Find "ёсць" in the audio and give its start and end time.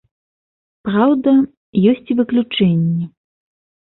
1.91-2.07